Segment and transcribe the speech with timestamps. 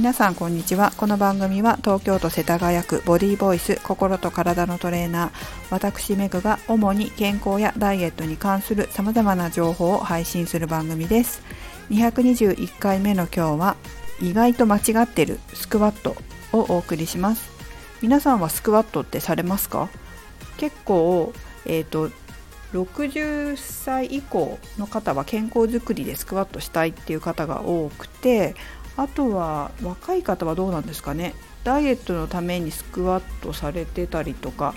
[0.00, 0.94] 皆さんこんにちは。
[0.96, 5.30] この番組は東京都世田谷区ボディーボイス心と体のトレーナー。
[5.68, 11.42] 私メグが主に健康やダイエットに関する様々な情報を配信する番組です。
[11.90, 13.76] 221回目の今日は
[14.22, 16.16] 意外と間違ってるスクワット
[16.54, 17.50] をお送りします。
[18.00, 19.90] 皆さんはスクワットってされますか？
[20.56, 21.34] 結構
[21.66, 22.10] えっ、ー、と
[22.72, 28.54] 60歳以降の方は健康づくりでスクワットしたいっていう方が多くて
[29.00, 31.34] あとは若い方はどうなんですかね。
[31.64, 34.74] ダイエットのためにスクワットされてたりとか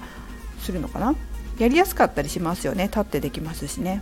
[0.60, 1.14] するのかな。
[1.60, 2.86] やりやすかったりしますよね。
[2.86, 4.02] 立ってできますしね。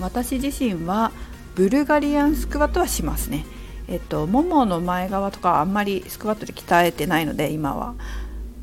[0.00, 1.12] 私自身は
[1.54, 3.46] ブルガリアンスクワットはしますね。
[3.86, 7.94] えっとももの前側とかあんまりスクワットで鍛えてないので今は。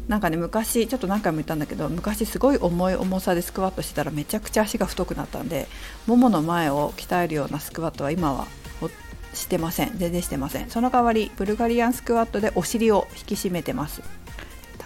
[0.10, 5.68] なんかね昔ちょっと何回も言ったんだけど昔すごい重い重さでスクワットしてたらめちゃくちゃ足が太くなったんで
[6.08, 8.48] ももの前を鍛えるようなスクワットは今は
[9.38, 9.98] してません。
[9.98, 10.70] 全然してません。
[10.70, 14.02] その代わりブルガリアンスクワットでお尻を引き締めてます。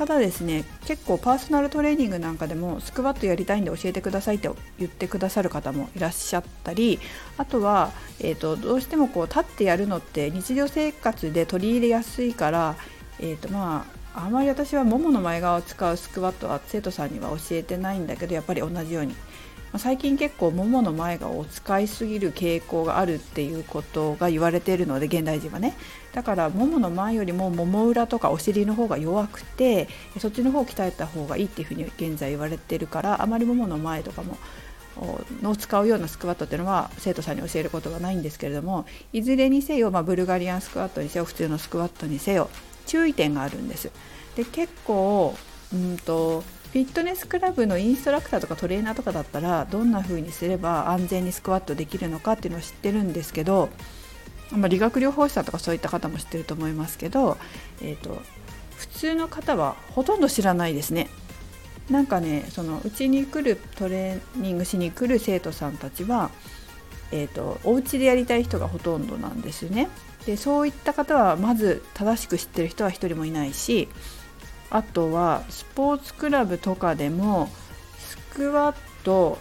[0.02, 4.50] ただですね結構パーソナルトレーニングなんかでもスクワットやりたいんで教えてくださいって
[4.80, 7.00] 言ってくださる方もいらっしゃったり
[7.38, 12.78] あとは、えーと、どうしてもこう立ってやるのって日常生活で取り入れやすいから、
[13.20, 19.16] えーとまあ、あまり私はももの前側を使うスクワットは生徒さんには教えてないんだけどやっぱり同じように
[19.78, 25.76] 最近結構ももの前側を使いすぎる傾向があるっていうことが言われているので現代人はね
[26.14, 29.88] だからももの前よりももも裏とかお尻の方が弱くて
[30.20, 34.38] そっちの方を鍛えた方がいいっていうふうに現在言われてるからあまりももの前とかも
[35.42, 42.50] の使うようなスクワットっていうのは生徒さんに教えることがないんですけれどもいずれにせよ、まあ、ブルガリアンスクワットにせよ普通のスクワットにせよ
[42.86, 43.92] 注意点があるんです。
[44.36, 45.36] で結構
[45.74, 53.70] うんとフィットネスクラブのインストラクターとかトレーナーとかだったらどんな風にすれば安全にスクワットできるのかっていうのを知ってるんですけど、
[54.52, 57.38] まあ、理学療法士さんとかそういった方も知ってると思いますけど、
[57.82, 58.22] えーと、
[58.78, 61.10] 普通の方はほとんど知らないですね。
[61.90, 66.32] なんかねそのうちに来るトレーニングしに来る生徒さんたちは、
[67.12, 69.90] えーと、お家でやりたい人がほとんどなんですね。
[70.26, 73.90] でそういった方はまず正しく知ってる人は1人もいないし
[74.72, 77.50] あとはスポーツクラブとかでも
[78.00, 79.38] スクワット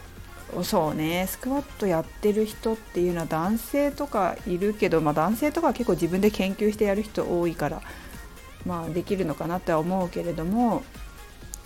[0.64, 7.80] そうねスクワットやってる人っていうのは男性とかいるけど、まあ、男性とかは結構自分で研究してやる人多いから、
[8.66, 10.82] まあ、できるのかなっては思うけれども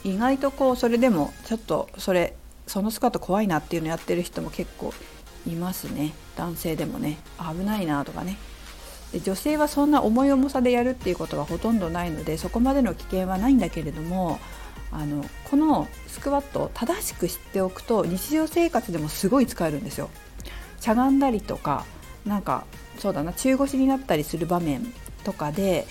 [0.05, 2.37] 意外とこうそれでもちょっとそれ
[2.67, 4.93] そのスクワット怖いなっていうのやってる人も結構
[5.47, 6.13] いますね。
[6.37, 7.19] 男性でもね。
[7.39, 8.39] 危ないなとかね。
[9.15, 14.41] で女性はそんな重い重さでやるっていうことはほとんどないのでそこまでの危険はないんだけれども
[14.91, 20.11] あのこのスクワットを正しく知っておくと日常生活でもすごい使えるんですよ。
[20.81, 21.87] しゃがんだりとか
[22.27, 22.67] なんか
[22.99, 24.85] そうだな中腰になったりする場面
[25.23, 25.87] とかで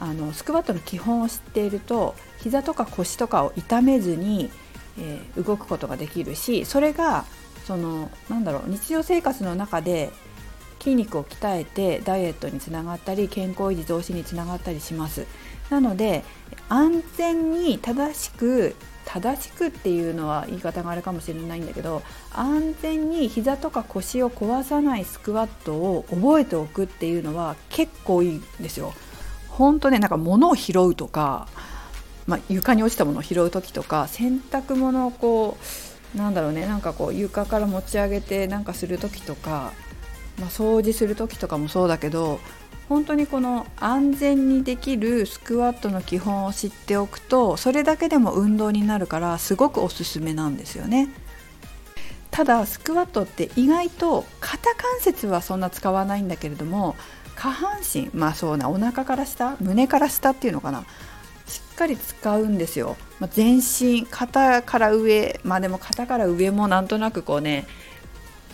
[0.00, 4.50] あのスクワットの基本を知っていると膝とか腰とかを痛めずに、
[4.98, 7.26] えー、動くことができるしそれが
[7.66, 10.10] そのなんだろう日常生活の中で
[10.82, 15.26] 筋肉を鍛えてダイエットにつながったり健康維持増進につながったりします
[15.70, 16.24] なので
[16.68, 28.92] 安全に正しく正しくっていうのは言い方があれかもしれないんだけど安全に膝とか腰を壊さないスクワットを覚えておくっていうのは結構いいんですよ。
[29.48, 31.46] 本当ねなんか物を拾うとか、
[32.26, 35.58] まあ、床に落ちたものを拾う時とか洗濯物をこ
[36.14, 39.72] うなんだろうねなんかこう床から持ち上げてなんかする時とか
[40.42, 42.40] まあ、掃除する時とかもそうだけど
[42.88, 51.08] 本当にこの安全にできるスクワットの基本を知っておくとそれだけでも運動になるからすごくおすすめなんですよね。
[52.32, 56.96] ただスクワットって意外と肩関節はそんな使わないんだけれども
[57.36, 60.84] 下半身まあそうなお腹から下胸から下っていうのかな
[61.46, 67.66] しっかり使うんですよ、まあ、全身肩から上まあでも肩から上もなんとなくこうね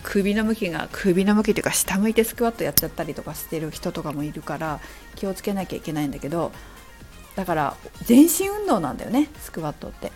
[0.03, 4.79] 首の向きが首の向きというか下向いてスクワットやっちゃったりとかしてる人とかもいるから
[5.15, 6.51] 気をつけなきゃいけないんだけど
[7.35, 10.11] だから全身運動なんだよねスクワットって。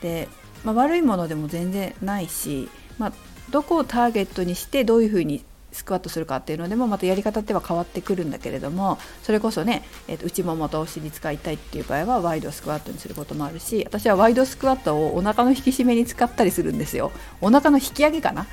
[0.00, 0.28] で、
[0.64, 2.68] まあ、悪いものでも全然ないし、
[2.98, 3.12] まあ、
[3.50, 18.46] どこをターゲットにしてどういうふうにスクワットするかっていうのでもまたやり方っては変わってくるんだけれどもそれこそね、えー、と内ももとお尻使いたいっていう場合はワイドスクワットにすることもあるし私はワイドスクワットをお腹の引き締めに使ったりするんですよお腹の引き上げかな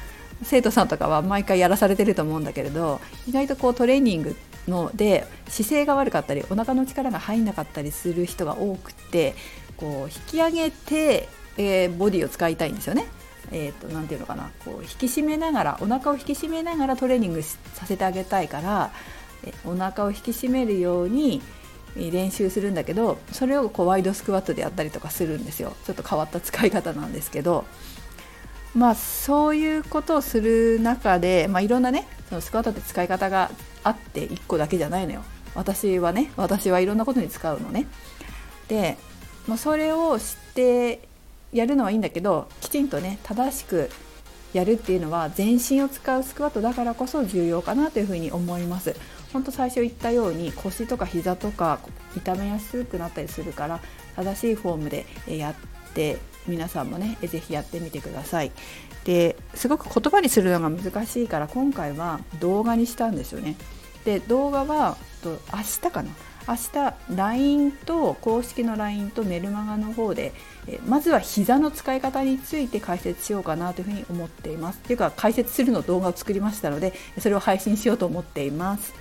[0.44, 4.36] 生徒さんとかは毎回やらされてると思うんだけれど意外とこうトレーニング
[4.68, 9.36] ので姿勢が悪かったりお腹の力が入んなかったりする人が多くて
[9.77, 11.27] こう引き上げて、
[11.57, 13.06] えー、ボディを使いたいんですよね。
[13.51, 14.51] えーと、なんていうのかな。
[14.63, 18.91] こう引き締めながらお腹を引き締めながらトレーニングさせてあげたいから
[19.65, 21.41] お腹を引き締めるように
[21.95, 25.75] 練習するんだけどそれをこうワイドスクワットでやったりとかするんですよ。
[25.86, 27.65] ちょっと変わった使い方なんですけど。
[28.75, 33.51] まあそういうことをする中で、まあ、いろんなねそのスクワットって使い方が
[33.83, 35.24] あって1個だけじゃないのよ。
[35.56, 37.88] 私はね私はいろんなことに使うのね。
[38.68, 38.98] で、
[39.48, 41.01] まあ、それを知って
[41.51, 43.89] やるのはいいんだけどきちんとね正しく
[44.54, 48.95] やるっていうのは全身を使うスクワットだからこそ重要かなというふうに思います。
[49.33, 51.80] 本当最初言ったように腰とか膝とか
[52.18, 53.80] 痛めやすくなったりするから
[54.15, 58.51] 正しいフォームでやって皆さんもね是非やってみてください。
[59.06, 63.56] ですごく言葉にするのが難しいから今回は動画にしたんですよね。
[64.06, 66.09] で動画は明日かな。
[66.47, 70.33] 明日 LINE と公式の LINE とメルマガの方で
[70.68, 74.80] えまずは膝の使い方について解説しようかなというふうに思っています。
[74.80, 78.94] というか解説するの動画を作りましたのでそれを配信しようと思っています。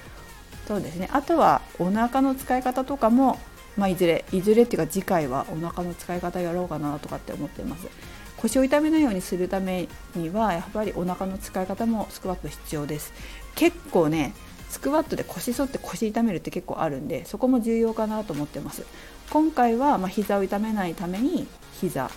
[0.66, 1.08] そうですね。
[1.12, 3.38] あとはお腹の使い方とかも、
[3.78, 7.86] まあ、いずれいずれっていうか次回はお腹の使い方やろうかなとかって思っています。
[8.36, 13.12] 腰を痛めないようにするためにはやっぱりお腹の使い方もスクワット必要です。
[13.54, 14.34] 結構ね
[14.68, 18.84] スクワットで腰反って腰痛めるって結構あるんでそこも重要かなと思ってます。
[19.30, 21.46] 今回はま膝を痛めないために
[21.80, 22.10] 膝。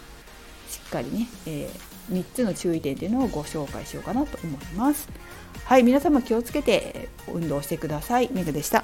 [0.69, 5.07] しっかりね、えー、3つの注意点っていうのをご紹介しようかなと思います。
[5.65, 8.29] はい皆様気をつけて運動してください。
[8.31, 8.83] メグでした。